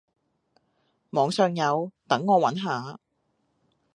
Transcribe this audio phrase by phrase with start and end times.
[1.11, 2.99] 網上有，等我揾下